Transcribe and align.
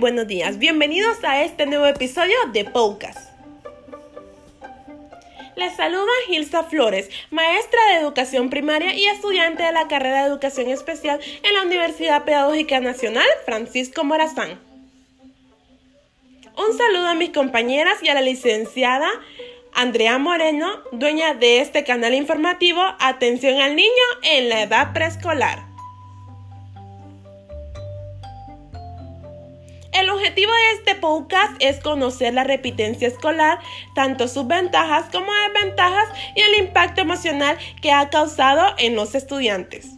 buenos 0.00 0.26
días. 0.26 0.58
Bienvenidos 0.58 1.22
a 1.24 1.42
este 1.42 1.66
nuevo 1.66 1.86
episodio 1.86 2.36
de 2.52 2.64
Poucas. 2.64 3.30
Les 5.56 5.74
saluda 5.74 6.10
Gilsa 6.26 6.64
Flores, 6.64 7.08
maestra 7.30 7.80
de 7.88 8.00
educación 8.00 8.50
primaria 8.50 8.94
y 8.94 9.06
estudiante 9.06 9.62
de 9.62 9.72
la 9.72 9.88
carrera 9.88 10.22
de 10.22 10.28
educación 10.28 10.68
especial 10.68 11.18
en 11.42 11.54
la 11.54 11.62
Universidad 11.62 12.24
Pedagógica 12.24 12.78
Nacional 12.80 13.26
Francisco 13.46 14.04
Morazán. 14.04 14.60
Un 16.56 16.76
saludo 16.76 17.08
a 17.08 17.14
mis 17.14 17.30
compañeras 17.30 18.02
y 18.02 18.08
a 18.08 18.14
la 18.14 18.20
licenciada 18.20 19.08
Andrea 19.72 20.18
Moreno, 20.18 20.82
dueña 20.92 21.34
de 21.34 21.60
este 21.60 21.84
canal 21.84 22.12
informativo 22.12 22.82
Atención 22.98 23.60
al 23.60 23.76
Niño 23.76 23.90
en 24.22 24.50
la 24.50 24.62
Edad 24.62 24.92
Preescolar. 24.92 25.65
El 29.96 30.10
objetivo 30.10 30.52
de 30.52 30.72
este 30.72 30.94
podcast 30.94 31.52
es 31.58 31.80
conocer 31.80 32.34
la 32.34 32.44
repitencia 32.44 33.08
escolar, 33.08 33.60
tanto 33.94 34.28
sus 34.28 34.46
ventajas 34.46 35.06
como 35.10 35.32
desventajas 35.34 36.10
y 36.34 36.42
el 36.42 36.66
impacto 36.66 37.00
emocional 37.00 37.56
que 37.80 37.92
ha 37.92 38.10
causado 38.10 38.74
en 38.76 38.94
los 38.94 39.14
estudiantes. 39.14 39.92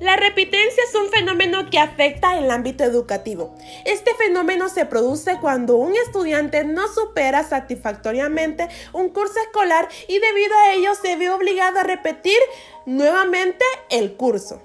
La 0.00 0.16
repitencia 0.16 0.84
es 0.84 0.94
un 0.94 1.08
fenómeno 1.08 1.70
que 1.70 1.78
afecta 1.78 2.38
el 2.38 2.50
ámbito 2.52 2.84
educativo. 2.84 3.56
Este 3.84 4.14
fenómeno 4.14 4.68
se 4.68 4.86
produce 4.86 5.38
cuando 5.40 5.74
un 5.74 5.94
estudiante 5.96 6.62
no 6.62 6.86
supera 6.86 7.42
satisfactoriamente 7.42 8.68
un 8.92 9.08
curso 9.08 9.40
escolar 9.40 9.88
y 10.06 10.20
debido 10.20 10.56
a 10.56 10.72
ello 10.74 10.94
se 10.94 11.16
ve 11.16 11.30
obligado 11.30 11.80
a 11.80 11.82
repetir 11.82 12.38
nuevamente 12.86 13.64
el 13.90 14.14
curso. 14.14 14.62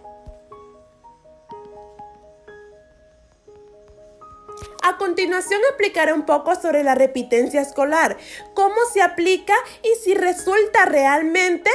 A 4.83 4.97
continuación 4.97 5.61
explicaré 5.69 6.13
un 6.13 6.25
poco 6.25 6.53
sobre 6.55 6.83
la 6.83 6.93
repitencia 6.93 7.61
escolar, 7.61 8.17
cómo 8.53 8.75
se 8.91 9.01
aplica 9.01 9.55
y 9.81 9.97
si 10.03 10.13
resulta 10.13 10.85
realmente 10.85 11.71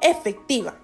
efectiva. 0.00 0.83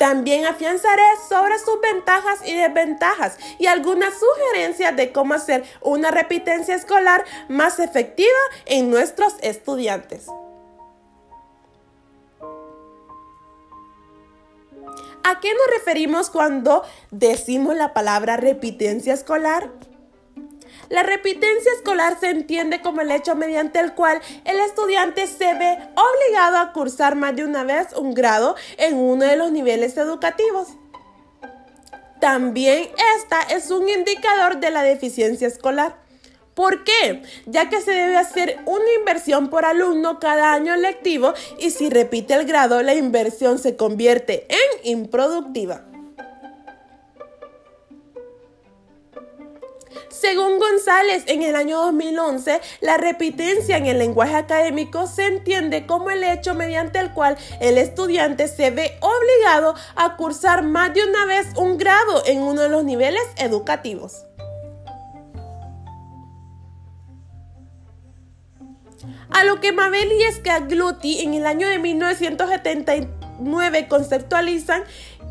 También 0.00 0.46
afianzaré 0.46 1.02
sobre 1.28 1.58
sus 1.58 1.78
ventajas 1.78 2.38
y 2.46 2.56
desventajas 2.56 3.36
y 3.58 3.66
algunas 3.66 4.14
sugerencias 4.14 4.96
de 4.96 5.12
cómo 5.12 5.34
hacer 5.34 5.62
una 5.82 6.10
repitencia 6.10 6.74
escolar 6.74 7.22
más 7.50 7.78
efectiva 7.78 8.38
en 8.64 8.90
nuestros 8.90 9.34
estudiantes. 9.42 10.26
¿A 15.22 15.38
qué 15.42 15.52
nos 15.52 15.66
referimos 15.78 16.30
cuando 16.30 16.82
decimos 17.10 17.76
la 17.76 17.92
palabra 17.92 18.38
repitencia 18.38 19.12
escolar? 19.12 19.70
La 20.90 21.04
repitencia 21.04 21.72
escolar 21.72 22.18
se 22.18 22.30
entiende 22.30 22.82
como 22.82 23.00
el 23.00 23.12
hecho 23.12 23.36
mediante 23.36 23.78
el 23.78 23.94
cual 23.94 24.20
el 24.44 24.58
estudiante 24.58 25.28
se 25.28 25.54
ve 25.54 25.78
obligado 25.94 26.58
a 26.58 26.72
cursar 26.72 27.14
más 27.14 27.36
de 27.36 27.44
una 27.44 27.62
vez 27.62 27.92
un 27.96 28.12
grado 28.12 28.56
en 28.76 28.96
uno 28.96 29.24
de 29.24 29.36
los 29.36 29.52
niveles 29.52 29.96
educativos. 29.96 30.66
También 32.20 32.90
esta 33.16 33.40
es 33.42 33.70
un 33.70 33.88
indicador 33.88 34.58
de 34.58 34.72
la 34.72 34.82
deficiencia 34.82 35.46
escolar. 35.46 35.94
¿Por 36.54 36.82
qué? 36.82 37.22
Ya 37.46 37.68
que 37.68 37.80
se 37.80 37.92
debe 37.92 38.16
hacer 38.16 38.58
una 38.66 38.92
inversión 38.98 39.48
por 39.48 39.64
alumno 39.64 40.18
cada 40.18 40.52
año 40.52 40.74
lectivo 40.74 41.34
y 41.60 41.70
si 41.70 41.88
repite 41.88 42.34
el 42.34 42.46
grado 42.46 42.82
la 42.82 42.94
inversión 42.94 43.60
se 43.60 43.76
convierte 43.76 44.48
en 44.48 44.98
improductiva. 44.98 45.89
Según 50.10 50.58
González, 50.58 51.22
en 51.28 51.42
el 51.42 51.54
año 51.54 51.78
2011, 51.82 52.60
la 52.80 52.96
repitencia 52.96 53.76
en 53.76 53.86
el 53.86 54.00
lenguaje 54.00 54.34
académico 54.34 55.06
se 55.06 55.26
entiende 55.26 55.86
como 55.86 56.10
el 56.10 56.24
hecho 56.24 56.54
mediante 56.54 56.98
el 56.98 57.12
cual 57.12 57.38
el 57.60 57.78
estudiante 57.78 58.48
se 58.48 58.72
ve 58.72 58.98
obligado 59.00 59.76
a 59.94 60.16
cursar 60.16 60.64
más 60.64 60.92
de 60.94 61.04
una 61.04 61.26
vez 61.26 61.46
un 61.56 61.78
grado 61.78 62.24
en 62.26 62.42
uno 62.42 62.62
de 62.62 62.70
los 62.70 62.82
niveles 62.82 63.22
educativos. 63.36 64.26
A 69.30 69.44
lo 69.44 69.60
que 69.60 69.70
Mabel 69.70 70.10
y 70.10 70.32
Scagluti 70.32 71.20
en 71.20 71.34
el 71.34 71.46
año 71.46 71.68
de 71.68 71.78
1979 71.78 73.86
conceptualizan 73.88 74.82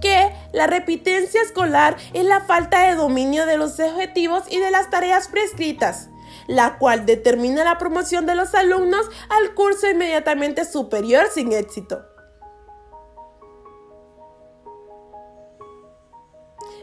que 0.01 0.31
la 0.51 0.67
repitencia 0.67 1.41
escolar 1.41 1.97
es 2.13 2.25
la 2.25 2.41
falta 2.41 2.87
de 2.87 2.95
dominio 2.95 3.45
de 3.45 3.57
los 3.57 3.79
objetivos 3.79 4.43
y 4.49 4.59
de 4.59 4.71
las 4.71 4.89
tareas 4.89 5.27
prescritas, 5.27 6.09
la 6.47 6.77
cual 6.77 7.05
determina 7.05 7.63
la 7.63 7.77
promoción 7.77 8.25
de 8.25 8.35
los 8.35 8.55
alumnos 8.55 9.05
al 9.29 9.53
curso 9.53 9.89
inmediatamente 9.89 10.65
superior 10.65 11.27
sin 11.33 11.53
éxito. 11.53 12.05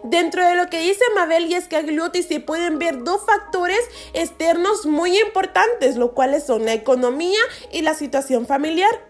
Dentro 0.08 0.46
de 0.46 0.54
lo 0.54 0.68
que 0.70 0.78
dice 0.78 1.02
Mabel 1.16 1.52
y 1.52 1.60
Scagluti 1.60 2.22
se 2.22 2.38
pueden 2.38 2.78
ver 2.78 3.02
dos 3.02 3.26
factores 3.26 3.80
externos 4.12 4.86
muy 4.86 5.18
importantes, 5.18 5.96
los 5.96 6.12
cuales 6.12 6.46
son 6.46 6.64
la 6.64 6.74
economía 6.74 7.40
y 7.72 7.82
la 7.82 7.94
situación 7.94 8.46
familiar. 8.46 9.04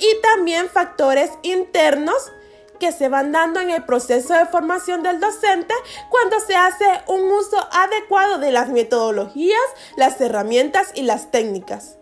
Y 0.00 0.20
también 0.20 0.68
factores 0.68 1.30
internos 1.42 2.32
que 2.78 2.92
se 2.92 3.08
van 3.08 3.32
dando 3.32 3.60
en 3.60 3.70
el 3.70 3.84
proceso 3.84 4.34
de 4.34 4.46
formación 4.46 5.02
del 5.02 5.20
docente 5.20 5.74
cuando 6.10 6.40
se 6.40 6.56
hace 6.56 6.84
un 7.06 7.30
uso 7.30 7.56
adecuado 7.72 8.38
de 8.38 8.52
las 8.52 8.68
metodologías, 8.68 9.58
las 9.96 10.20
herramientas 10.20 10.90
y 10.94 11.02
las 11.02 11.30
técnicas. 11.30 11.98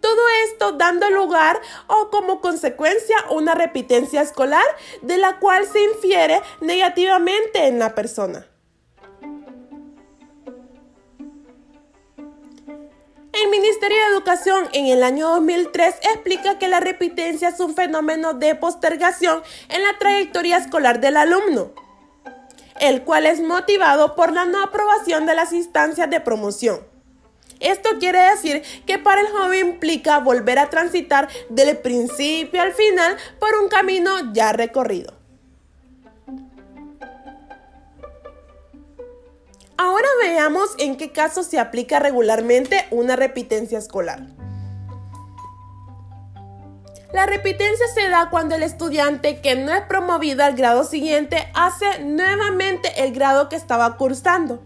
Todo 0.00 0.22
esto 0.46 0.72
dando 0.72 1.10
lugar 1.10 1.60
o 1.86 2.10
como 2.10 2.40
consecuencia 2.40 3.16
una 3.30 3.54
repitencia 3.54 4.22
escolar 4.22 4.64
de 5.02 5.18
la 5.18 5.38
cual 5.38 5.66
se 5.66 5.82
infiere 5.82 6.40
negativamente 6.60 7.66
en 7.66 7.78
la 7.78 7.94
persona. 7.94 8.49
El 13.50 13.60
Ministerio 13.60 13.98
de 13.98 14.14
Educación 14.14 14.68
en 14.74 14.86
el 14.86 15.02
año 15.02 15.28
2003 15.30 15.96
explica 16.14 16.56
que 16.60 16.68
la 16.68 16.78
repitencia 16.78 17.48
es 17.48 17.58
un 17.58 17.74
fenómeno 17.74 18.32
de 18.32 18.54
postergación 18.54 19.42
en 19.68 19.82
la 19.82 19.98
trayectoria 19.98 20.56
escolar 20.56 21.00
del 21.00 21.16
alumno, 21.16 21.72
el 22.78 23.02
cual 23.02 23.26
es 23.26 23.40
motivado 23.40 24.14
por 24.14 24.32
la 24.32 24.44
no 24.44 24.62
aprobación 24.62 25.26
de 25.26 25.34
las 25.34 25.52
instancias 25.52 26.08
de 26.08 26.20
promoción. 26.20 26.78
Esto 27.58 27.98
quiere 27.98 28.20
decir 28.20 28.62
que 28.86 29.00
para 29.00 29.20
el 29.20 29.26
joven 29.26 29.66
implica 29.66 30.20
volver 30.20 30.60
a 30.60 30.70
transitar 30.70 31.28
del 31.48 31.76
principio 31.78 32.62
al 32.62 32.72
final 32.72 33.16
por 33.40 33.56
un 33.56 33.68
camino 33.68 34.32
ya 34.32 34.52
recorrido. 34.52 35.19
Ahora 39.82 40.08
veamos 40.20 40.74
en 40.76 40.98
qué 40.98 41.10
casos 41.10 41.46
se 41.46 41.58
aplica 41.58 41.98
regularmente 42.00 42.86
una 42.90 43.16
repitencia 43.16 43.78
escolar. 43.78 44.20
La 47.14 47.24
repitencia 47.24 47.86
se 47.94 48.10
da 48.10 48.28
cuando 48.28 48.56
el 48.56 48.62
estudiante 48.62 49.40
que 49.40 49.54
no 49.54 49.72
es 49.72 49.80
promovido 49.80 50.44
al 50.44 50.54
grado 50.54 50.84
siguiente 50.84 51.50
hace 51.54 52.04
nuevamente 52.04 52.92
el 53.02 53.14
grado 53.14 53.48
que 53.48 53.56
estaba 53.56 53.96
cursando 53.96 54.62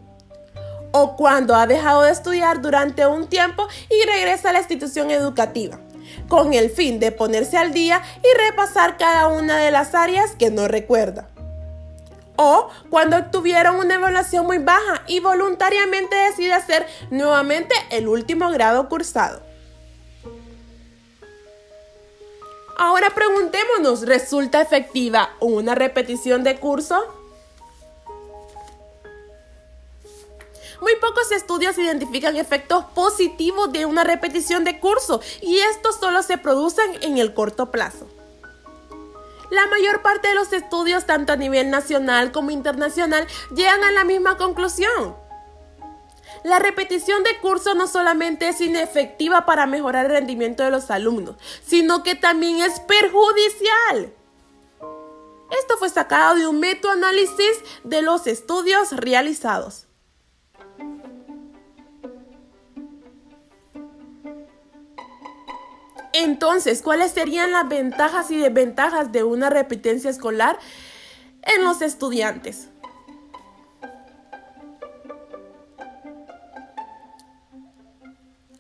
o 0.91 1.15
cuando 1.15 1.55
ha 1.55 1.69
dejado 1.69 2.03
de 2.03 2.11
estudiar 2.11 2.61
durante 2.61 3.07
un 3.07 3.29
tiempo 3.29 3.69
y 3.89 4.05
regresa 4.09 4.51
a 4.51 4.53
la 4.55 4.59
institución 4.59 5.13
educativa, 5.13 5.79
con 6.27 6.55
el 6.55 6.71
fin 6.71 6.99
de 6.99 7.13
ponerse 7.13 7.57
al 7.57 7.73
día 7.73 8.03
y 8.19 8.49
repasar 8.51 8.97
cada 8.97 9.29
una 9.29 9.59
de 9.59 9.71
las 9.71 9.95
áreas 9.95 10.35
que 10.35 10.51
no 10.51 10.67
recuerda. 10.67 11.29
O 12.37 12.69
cuando 12.91 13.17
obtuvieron 13.17 13.77
una 13.77 13.95
evaluación 13.95 14.47
muy 14.47 14.59
baja 14.59 15.03
y 15.07 15.21
voluntariamente 15.21 16.17
decide 16.17 16.53
hacer 16.53 16.87
nuevamente 17.11 17.75
el 17.91 18.09
último 18.09 18.51
grado 18.51 18.89
cursado. 18.89 19.41
Ahora 22.77 23.11
preguntémonos, 23.15 24.03
¿resulta 24.03 24.61
efectiva 24.61 25.31
una 25.39 25.77
repetición 25.77 26.43
de 26.43 26.59
curso? 26.59 27.01
Muy 30.81 30.97
pocos 30.97 31.31
estudios 31.31 31.79
identifican 31.79 32.37
efectos 32.37 32.85
positivos 32.95 33.73
de 33.73 33.87
una 33.87 34.03
repetición 34.03 34.65
de 34.65 34.81
curso 34.81 35.21
y 35.41 35.59
estos 35.61 35.97
solo 35.97 36.23
se 36.23 36.37
producen 36.37 36.99
en 37.01 37.17
el 37.19 37.33
corto 37.33 37.71
plazo. 37.71 38.07
La 39.55 39.69
mayor 39.69 40.03
parte 40.03 40.27
de 40.27 40.35
los 40.35 40.53
estudios, 40.53 41.07
tanto 41.07 41.33
a 41.33 41.37
nivel 41.37 41.71
nacional 41.71 42.33
como 42.33 42.51
internacional, 42.51 43.25
llegan 43.55 43.85
a 43.85 43.93
la 43.93 44.03
misma 44.03 44.37
conclusión. 44.37 45.15
La 46.43 46.59
repetición 46.59 47.23
de 47.23 47.39
curso 47.39 47.73
no 47.75 47.87
solamente 47.87 48.49
es 48.49 48.61
inefectiva 48.61 49.47
para 49.47 49.67
mejorar 49.67 50.07
el 50.07 50.11
rendimiento 50.11 50.65
de 50.65 50.73
los 50.73 50.91
alumnos, 50.91 51.37
sino 51.65 52.03
que 52.03 52.17
también 52.17 52.63
es 52.63 52.81
perjudicial. 52.81 54.13
Esto 55.61 55.77
fue 55.79 55.89
sacado 55.89 56.35
de 56.35 56.49
un 56.49 56.59
metoanálisis 56.59 57.63
de 57.85 58.03
los 58.03 58.27
estudios 58.27 58.91
realizados. 58.91 59.84
Entonces, 66.15 66.81
¿cuáles 66.81 67.11
serían 67.11 67.51
las 67.51 67.69
ventajas 67.69 68.31
y 68.31 68.37
desventajas 68.37 69.11
de 69.11 69.25
una 69.25 69.51
repitencia 69.51 70.09
escolar 70.09 70.57
en 71.43 71.65
los 71.65 71.83
estudiantes? 71.83 72.69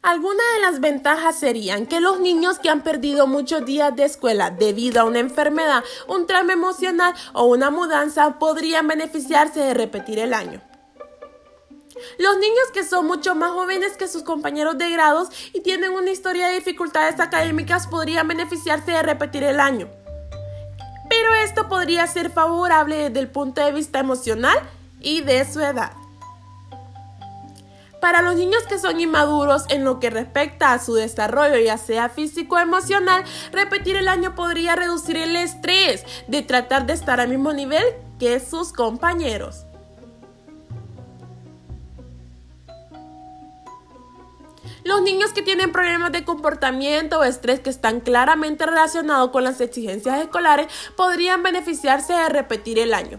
Algunas 0.02 0.44
de 0.56 0.60
las 0.62 0.80
ventajas 0.80 1.38
serían 1.38 1.86
que 1.86 2.00
los 2.00 2.18
niños 2.18 2.58
que 2.58 2.70
han 2.70 2.82
perdido 2.82 3.28
muchos 3.28 3.64
días 3.64 3.94
de 3.94 4.04
escuela 4.04 4.50
debido 4.50 5.00
a 5.00 5.04
una 5.04 5.20
enfermedad, 5.20 5.84
un 6.08 6.26
trauma 6.26 6.54
emocional 6.54 7.14
o 7.34 7.44
una 7.44 7.70
mudanza 7.70 8.36
podrían 8.40 8.88
beneficiarse 8.88 9.60
de 9.60 9.74
repetir 9.74 10.18
el 10.18 10.34
año. 10.34 10.60
Los 12.18 12.38
niños 12.38 12.70
que 12.72 12.84
son 12.84 13.06
mucho 13.06 13.34
más 13.34 13.50
jóvenes 13.50 13.96
que 13.96 14.08
sus 14.08 14.22
compañeros 14.22 14.78
de 14.78 14.90
grados 14.90 15.28
y 15.52 15.60
tienen 15.60 15.92
una 15.92 16.10
historia 16.10 16.48
de 16.48 16.54
dificultades 16.54 17.20
académicas 17.20 17.86
podrían 17.86 18.28
beneficiarse 18.28 18.92
de 18.92 19.02
repetir 19.02 19.44
el 19.44 19.60
año. 19.60 19.88
Pero 21.08 21.34
esto 21.44 21.68
podría 21.68 22.06
ser 22.06 22.30
favorable 22.30 22.96
desde 22.96 23.20
el 23.20 23.28
punto 23.28 23.64
de 23.64 23.72
vista 23.72 23.98
emocional 24.00 24.58
y 25.00 25.20
de 25.20 25.44
su 25.44 25.60
edad. 25.60 25.92
Para 28.04 28.20
los 28.20 28.36
niños 28.36 28.62
que 28.68 28.78
son 28.78 29.00
inmaduros 29.00 29.64
en 29.70 29.82
lo 29.82 29.98
que 29.98 30.10
respecta 30.10 30.74
a 30.74 30.78
su 30.78 30.92
desarrollo, 30.92 31.56
ya 31.56 31.78
sea 31.78 32.10
físico 32.10 32.56
o 32.56 32.58
emocional, 32.58 33.24
repetir 33.50 33.96
el 33.96 34.08
año 34.08 34.34
podría 34.34 34.76
reducir 34.76 35.16
el 35.16 35.34
estrés 35.36 36.04
de 36.28 36.42
tratar 36.42 36.84
de 36.84 36.92
estar 36.92 37.18
al 37.18 37.28
mismo 37.28 37.54
nivel 37.54 37.82
que 38.18 38.40
sus 38.40 38.74
compañeros. 38.74 39.63
Los 44.84 45.00
niños 45.00 45.32
que 45.32 45.42
tienen 45.42 45.72
problemas 45.72 46.12
de 46.12 46.24
comportamiento 46.24 47.18
o 47.18 47.24
estrés 47.24 47.60
que 47.60 47.70
están 47.70 48.00
claramente 48.00 48.66
relacionados 48.66 49.30
con 49.30 49.42
las 49.42 49.60
exigencias 49.62 50.20
escolares 50.20 50.68
podrían 50.94 51.42
beneficiarse 51.42 52.12
de 52.12 52.28
repetir 52.28 52.78
el 52.78 52.92
año. 52.92 53.18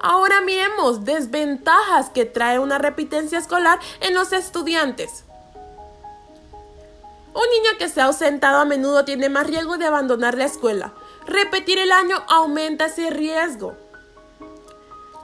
Ahora 0.00 0.40
miremos 0.40 1.04
desventajas 1.04 2.10
que 2.10 2.24
trae 2.24 2.60
una 2.60 2.78
repitencia 2.78 3.38
escolar 3.38 3.80
en 4.00 4.14
los 4.14 4.32
estudiantes. 4.32 5.24
Un 7.34 7.44
niño 7.50 7.78
que 7.78 7.88
se 7.88 8.00
ha 8.00 8.04
ausentado 8.04 8.58
a 8.60 8.64
menudo 8.64 9.04
tiene 9.04 9.28
más 9.28 9.48
riesgo 9.48 9.76
de 9.76 9.86
abandonar 9.86 10.38
la 10.38 10.44
escuela. 10.44 10.94
Repetir 11.26 11.78
el 11.78 11.90
año 11.90 12.22
aumenta 12.28 12.86
ese 12.86 13.10
riesgo. 13.10 13.76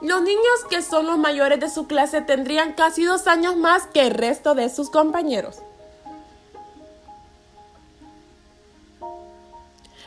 Los 0.05 0.21
niños 0.21 0.65
que 0.69 0.83
son 0.83 1.07
los 1.07 1.17
mayores 1.17 1.59
de 1.59 1.67
su 1.67 1.87
clase 1.87 2.21
tendrían 2.21 2.73
casi 2.73 3.03
dos 3.03 3.25
años 3.25 3.55
más 3.55 3.87
que 3.87 4.05
el 4.05 4.11
resto 4.11 4.53
de 4.53 4.69
sus 4.69 4.91
compañeros. 4.91 5.57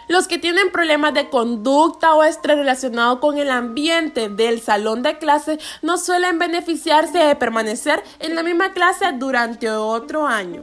Los 0.06 0.28
que 0.28 0.38
tienen 0.38 0.70
problemas 0.70 1.14
de 1.14 1.28
conducta 1.28 2.14
o 2.14 2.22
estrés 2.22 2.58
relacionado 2.58 3.18
con 3.18 3.38
el 3.38 3.50
ambiente 3.50 4.28
del 4.28 4.60
salón 4.60 5.02
de 5.02 5.18
clase 5.18 5.58
no 5.82 5.98
suelen 5.98 6.38
beneficiarse 6.38 7.18
de 7.18 7.34
permanecer 7.34 8.00
en 8.20 8.36
la 8.36 8.44
misma 8.44 8.72
clase 8.72 9.04
durante 9.14 9.68
otro 9.68 10.28
año. 10.28 10.62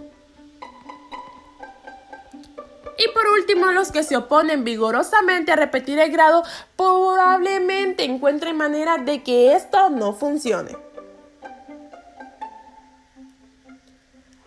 Y 2.98 3.10
por 3.10 3.28
último, 3.28 3.72
los 3.72 3.92
que 3.92 4.04
se 4.04 4.18
oponen 4.18 4.64
vigorosamente 4.64 5.52
a 5.52 5.56
repetir 5.56 6.00
el 6.00 6.12
grado 6.12 6.44
probablemente 6.76 8.04
encuentren 8.04 8.58
manera 8.58 8.98
de 8.98 9.22
que 9.24 9.54
esto 9.54 9.90
no 9.90 10.14
funcione. 10.14 10.78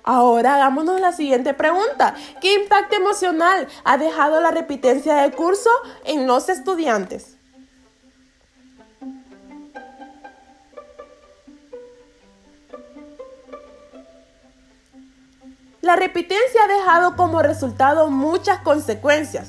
Ahora 0.05 0.55
hagámonos 0.55 1.01
la 1.01 1.13
siguiente 1.13 1.53
pregunta. 1.53 2.15
¿Qué 2.41 2.55
impacto 2.55 2.97
emocional 2.97 3.69
ha 3.85 3.99
dejado 3.99 4.41
la 4.41 4.51
repitencia 4.51 5.17
del 5.17 5.35
curso 5.35 5.69
en 6.05 6.27
los 6.27 6.49
estudiantes? 6.49 7.38
La 15.89 15.97
repitencia 15.97 16.65
ha 16.65 16.69
dejado 16.69 17.17
como 17.17 17.41
resultado 17.41 18.11
muchas 18.11 18.59
consecuencias. 18.59 19.49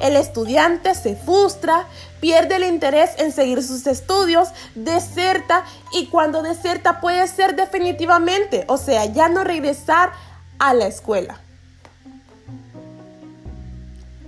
El 0.00 0.16
estudiante 0.16 0.94
se 0.94 1.16
frustra, 1.16 1.84
pierde 2.18 2.56
el 2.56 2.64
interés 2.64 3.10
en 3.18 3.30
seguir 3.30 3.62
sus 3.62 3.86
estudios, 3.86 4.48
deserta 4.74 5.66
y 5.92 6.06
cuando 6.06 6.42
deserta 6.42 7.02
puede 7.02 7.28
ser 7.28 7.56
definitivamente, 7.56 8.64
o 8.68 8.78
sea, 8.78 9.04
ya 9.04 9.28
no 9.28 9.44
regresar 9.44 10.12
a 10.58 10.72
la 10.72 10.86
escuela. 10.86 11.40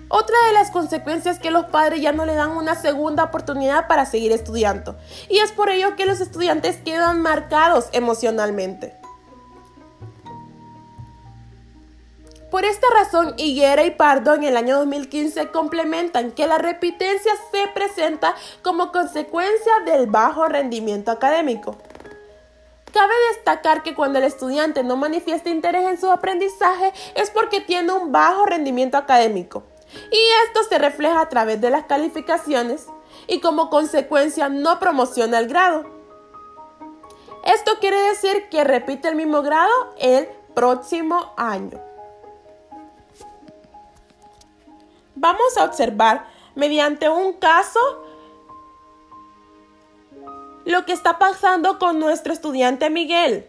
Otra 0.08 0.36
de 0.48 0.52
las 0.52 0.70
consecuencias 0.70 1.36
es 1.36 1.42
que 1.42 1.50
los 1.50 1.64
padres 1.64 2.02
ya 2.02 2.12
no 2.12 2.26
le 2.26 2.34
dan 2.34 2.50
una 2.50 2.74
segunda 2.74 3.24
oportunidad 3.24 3.88
para 3.88 4.04
seguir 4.04 4.32
estudiando. 4.32 4.98
Y 5.30 5.38
es 5.38 5.50
por 5.52 5.70
ello 5.70 5.96
que 5.96 6.04
los 6.04 6.20
estudiantes 6.20 6.76
quedan 6.76 7.22
marcados 7.22 7.86
emocionalmente. 7.92 8.98
Por 12.50 12.64
esta 12.64 12.86
razón, 12.94 13.34
Higuera 13.36 13.84
y 13.84 13.90
Pardo 13.90 14.34
en 14.34 14.42
el 14.42 14.56
año 14.56 14.78
2015 14.78 15.50
complementan 15.50 16.30
que 16.30 16.46
la 16.46 16.56
repitencia 16.56 17.32
se 17.52 17.68
presenta 17.68 18.34
como 18.62 18.90
consecuencia 18.90 19.80
del 19.84 20.06
bajo 20.06 20.46
rendimiento 20.46 21.10
académico. 21.10 21.76
Cabe 22.90 23.12
destacar 23.34 23.82
que 23.82 23.94
cuando 23.94 24.18
el 24.18 24.24
estudiante 24.24 24.82
no 24.82 24.96
manifiesta 24.96 25.50
interés 25.50 25.86
en 25.86 26.00
su 26.00 26.10
aprendizaje 26.10 26.94
es 27.14 27.30
porque 27.30 27.60
tiene 27.60 27.92
un 27.92 28.12
bajo 28.12 28.46
rendimiento 28.46 28.96
académico. 28.96 29.64
Y 30.10 30.18
esto 30.46 30.64
se 30.64 30.78
refleja 30.78 31.20
a 31.20 31.28
través 31.28 31.60
de 31.60 31.68
las 31.68 31.84
calificaciones 31.84 32.86
y 33.26 33.40
como 33.40 33.68
consecuencia 33.68 34.48
no 34.48 34.78
promociona 34.78 35.38
el 35.38 35.48
grado. 35.48 35.84
Esto 37.44 37.72
quiere 37.78 38.00
decir 38.08 38.48
que 38.48 38.64
repite 38.64 39.08
el 39.08 39.16
mismo 39.16 39.42
grado 39.42 39.72
el 39.98 40.28
próximo 40.54 41.34
año. 41.36 41.87
Vamos 45.20 45.56
a 45.56 45.64
observar 45.64 46.28
mediante 46.54 47.08
un 47.08 47.32
caso 47.32 47.80
lo 50.64 50.84
que 50.86 50.92
está 50.92 51.18
pasando 51.18 51.80
con 51.80 51.98
nuestro 51.98 52.32
estudiante 52.32 52.88
Miguel. 52.88 53.48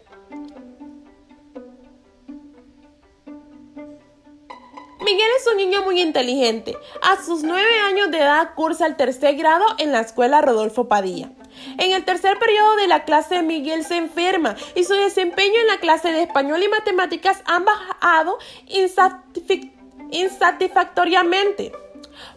Miguel 5.00 5.28
es 5.38 5.46
un 5.46 5.56
niño 5.58 5.82
muy 5.82 6.00
inteligente. 6.00 6.76
A 7.02 7.22
sus 7.22 7.44
nueve 7.44 7.78
años 7.86 8.10
de 8.10 8.18
edad 8.18 8.54
cursa 8.56 8.86
el 8.86 8.96
tercer 8.96 9.36
grado 9.36 9.64
en 9.78 9.92
la 9.92 10.00
escuela 10.00 10.40
Rodolfo 10.40 10.88
Padilla. 10.88 11.30
En 11.78 11.92
el 11.92 12.04
tercer 12.04 12.36
periodo 12.38 12.76
de 12.76 12.88
la 12.88 13.04
clase 13.04 13.42
Miguel 13.42 13.84
se 13.84 13.96
enferma 13.96 14.56
y 14.74 14.82
su 14.82 14.94
desempeño 14.94 15.60
en 15.60 15.68
la 15.68 15.78
clase 15.78 16.10
de 16.10 16.22
español 16.22 16.62
y 16.62 16.68
matemáticas 16.68 17.42
ha 17.46 17.60
bajado 17.60 18.38
insatisfactoriamente 18.66 19.79
insatisfactoriamente. 20.10 21.72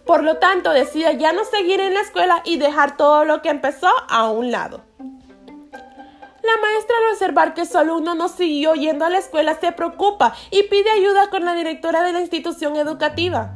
Por 0.05 0.23
lo 0.23 0.37
tanto, 0.37 0.71
decide 0.71 1.17
ya 1.17 1.33
no 1.33 1.45
seguir 1.45 1.79
en 1.79 1.93
la 1.93 2.01
escuela 2.01 2.41
y 2.45 2.57
dejar 2.57 2.97
todo 2.97 3.25
lo 3.25 3.41
que 3.41 3.49
empezó 3.49 3.89
a 4.09 4.29
un 4.29 4.51
lado. 4.51 4.81
La 4.99 6.61
maestra 6.61 6.95
al 6.97 7.13
observar 7.13 7.53
que 7.53 7.65
su 7.65 7.77
alumno 7.77 8.15
no 8.15 8.27
siguió 8.27 8.73
yendo 8.75 9.05
a 9.05 9.09
la 9.09 9.17
escuela 9.17 9.57
se 9.59 9.71
preocupa 9.71 10.35
y 10.51 10.63
pide 10.63 10.91
ayuda 10.91 11.29
con 11.29 11.45
la 11.45 11.55
directora 11.55 12.03
de 12.03 12.11
la 12.11 12.19
institución 12.19 12.75
educativa. 12.75 13.53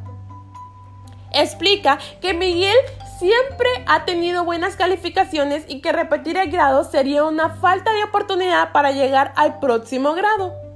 Explica 1.32 1.98
que 2.22 2.32
Miguel 2.32 2.76
siempre 3.18 3.68
ha 3.86 4.06
tenido 4.06 4.44
buenas 4.44 4.76
calificaciones 4.76 5.64
y 5.68 5.82
que 5.82 5.92
repetir 5.92 6.38
el 6.38 6.50
grado 6.50 6.82
sería 6.84 7.24
una 7.24 7.50
falta 7.50 7.92
de 7.92 8.04
oportunidad 8.04 8.72
para 8.72 8.92
llegar 8.92 9.32
al 9.36 9.58
próximo 9.58 10.14
grado. 10.14 10.67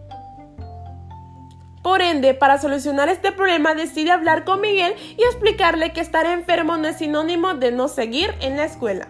Por 1.82 2.00
ende, 2.00 2.32
para 2.32 2.58
solucionar 2.58 3.08
este 3.08 3.32
problema 3.32 3.74
decide 3.74 4.12
hablar 4.12 4.44
con 4.44 4.60
Miguel 4.60 4.94
y 5.16 5.22
explicarle 5.24 5.92
que 5.92 6.00
estar 6.00 6.26
enfermo 6.26 6.76
no 6.76 6.86
es 6.88 6.98
sinónimo 6.98 7.54
de 7.54 7.72
no 7.72 7.88
seguir 7.88 8.32
en 8.40 8.56
la 8.56 8.64
escuela. 8.64 9.08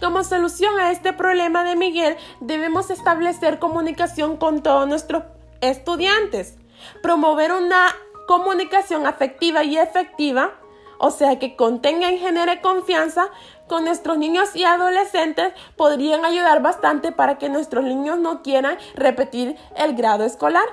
Como 0.00 0.22
solución 0.22 0.78
a 0.78 0.92
este 0.92 1.12
problema 1.12 1.64
de 1.64 1.76
Miguel, 1.76 2.16
debemos 2.40 2.88
establecer 2.88 3.58
comunicación 3.58 4.36
con 4.36 4.62
todos 4.62 4.88
nuestros 4.88 5.24
estudiantes, 5.60 6.56
promover 7.02 7.52
una 7.52 7.88
comunicación 8.28 9.06
afectiva 9.06 9.64
y 9.64 9.76
efectiva, 9.76 10.52
o 11.00 11.10
sea 11.10 11.38
que 11.38 11.56
contenga 11.56 12.12
y 12.12 12.18
genere 12.18 12.60
confianza 12.60 13.28
con 13.68 13.84
nuestros 13.84 14.18
niños 14.18 14.56
y 14.56 14.64
adolescentes 14.64 15.52
podrían 15.76 16.24
ayudar 16.24 16.62
bastante 16.62 17.12
para 17.12 17.38
que 17.38 17.48
nuestros 17.48 17.84
niños 17.84 18.18
no 18.18 18.42
quieran 18.42 18.78
repetir 18.94 19.56
el 19.76 19.94
grado 19.94 20.24
escolar. 20.24 20.66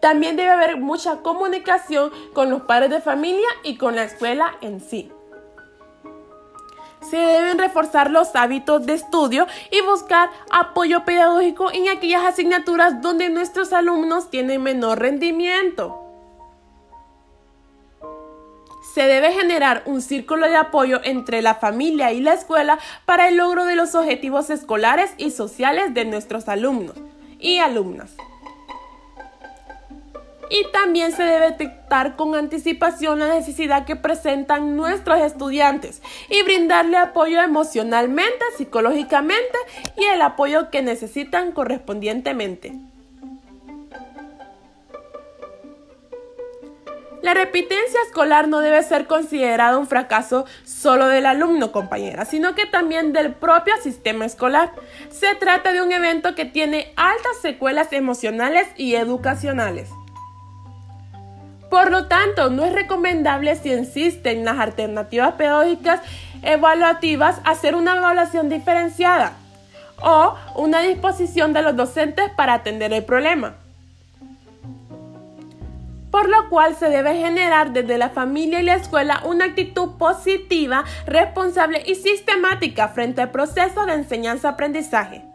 También 0.00 0.36
debe 0.36 0.50
haber 0.50 0.76
mucha 0.76 1.22
comunicación 1.22 2.12
con 2.32 2.50
los 2.50 2.62
padres 2.62 2.90
de 2.90 3.00
familia 3.00 3.48
y 3.64 3.76
con 3.76 3.96
la 3.96 4.04
escuela 4.04 4.56
en 4.60 4.80
sí. 4.80 5.10
Se 7.00 7.16
deben 7.16 7.58
reforzar 7.58 8.10
los 8.10 8.34
hábitos 8.34 8.84
de 8.84 8.94
estudio 8.94 9.46
y 9.70 9.80
buscar 9.82 10.30
apoyo 10.50 11.04
pedagógico 11.04 11.70
en 11.72 11.88
aquellas 11.88 12.24
asignaturas 12.24 13.00
donde 13.00 13.30
nuestros 13.30 13.72
alumnos 13.72 14.28
tienen 14.30 14.62
menor 14.62 14.98
rendimiento. 14.98 16.05
Se 18.94 19.02
debe 19.02 19.32
generar 19.32 19.82
un 19.86 20.00
círculo 20.00 20.48
de 20.48 20.56
apoyo 20.56 21.00
entre 21.04 21.42
la 21.42 21.54
familia 21.54 22.12
y 22.12 22.20
la 22.20 22.32
escuela 22.32 22.78
para 23.04 23.28
el 23.28 23.36
logro 23.36 23.64
de 23.66 23.76
los 23.76 23.94
objetivos 23.94 24.48
escolares 24.50 25.10
y 25.18 25.30
sociales 25.30 25.92
de 25.92 26.04
nuestros 26.04 26.48
alumnos 26.48 26.96
y 27.38 27.58
alumnas. 27.58 28.16
Y 30.48 30.64
también 30.72 31.12
se 31.12 31.24
debe 31.24 31.50
detectar 31.50 32.16
con 32.16 32.34
anticipación 32.34 33.18
la 33.18 33.34
necesidad 33.34 33.84
que 33.84 33.96
presentan 33.96 34.76
nuestros 34.76 35.20
estudiantes 35.20 36.02
y 36.30 36.42
brindarle 36.44 36.96
apoyo 36.96 37.42
emocionalmente, 37.42 38.44
psicológicamente 38.56 39.58
y 39.96 40.04
el 40.04 40.22
apoyo 40.22 40.70
que 40.70 40.82
necesitan 40.82 41.52
correspondientemente. 41.52 42.85
La 47.26 47.34
repitencia 47.34 47.98
escolar 48.06 48.46
no 48.46 48.60
debe 48.60 48.80
ser 48.84 49.08
considerada 49.08 49.78
un 49.78 49.88
fracaso 49.88 50.46
solo 50.62 51.08
del 51.08 51.26
alumno, 51.26 51.72
compañera, 51.72 52.24
sino 52.24 52.54
que 52.54 52.66
también 52.66 53.12
del 53.12 53.34
propio 53.34 53.74
sistema 53.82 54.24
escolar. 54.24 54.70
Se 55.10 55.34
trata 55.34 55.72
de 55.72 55.82
un 55.82 55.90
evento 55.90 56.36
que 56.36 56.44
tiene 56.44 56.92
altas 56.94 57.38
secuelas 57.42 57.92
emocionales 57.92 58.68
y 58.76 58.94
educacionales. 58.94 59.90
Por 61.68 61.90
lo 61.90 62.06
tanto, 62.06 62.48
no 62.48 62.64
es 62.64 62.72
recomendable 62.72 63.56
si 63.56 63.72
existen 63.72 64.44
las 64.44 64.60
alternativas 64.60 65.32
pedagógicas 65.32 66.02
evaluativas 66.42 67.40
hacer 67.42 67.74
una 67.74 67.96
evaluación 67.96 68.48
diferenciada 68.48 69.32
o 70.00 70.36
una 70.54 70.78
disposición 70.78 71.52
de 71.52 71.62
los 71.62 71.74
docentes 71.74 72.30
para 72.36 72.54
atender 72.54 72.92
el 72.92 73.04
problema. 73.04 73.65
Por 76.16 76.30
lo 76.30 76.48
cual 76.48 76.74
se 76.74 76.88
debe 76.88 77.14
generar 77.14 77.74
desde 77.74 77.98
la 77.98 78.08
familia 78.08 78.60
y 78.60 78.62
la 78.62 78.76
escuela 78.76 79.20
una 79.26 79.44
actitud 79.44 79.98
positiva, 79.98 80.82
responsable 81.04 81.82
y 81.84 81.94
sistemática 81.94 82.88
frente 82.88 83.20
al 83.20 83.32
proceso 83.32 83.84
de 83.84 83.92
enseñanza-aprendizaje 83.92 85.26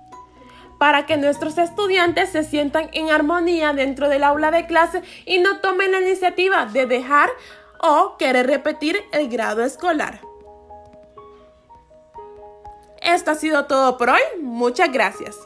para 0.80 1.06
que 1.06 1.18
nuestros 1.18 1.60
estudiantes 1.60 2.30
se 2.30 2.44
sientan 2.44 2.90
en 2.94 3.12
armonía 3.12 3.74
dentro 3.74 4.10
del 4.10 4.24
aula 4.24 4.50
de 4.50 4.66
clase 4.66 5.04
y 5.28 5.38
no 5.38 5.60
tomen 5.60 5.92
la 5.92 6.02
iniciativa 6.02 6.66
de 6.66 6.88
dejar 6.88 7.30
o 7.80 8.18
querer 8.18 8.48
repetir 8.48 8.98
el 9.12 9.30
grado 9.30 9.64
escolar. 9.64 10.20
Esto 13.04 13.30
ha 13.30 13.36
sido 13.36 13.66
todo 13.66 14.00
por 14.00 14.10
hoy. 14.10 14.22
Muchas 14.42 14.92
gracias. 14.92 15.38